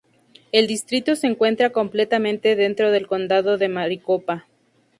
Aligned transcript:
El 0.51 0.65
distrito 0.65 1.15
se 1.15 1.27
encuentra 1.27 1.69
completamente 1.69 2.55
dentro 2.55 2.89
del 2.89 3.05
condado 3.05 3.59
de 3.59 3.69
Maricopa. 3.69 4.47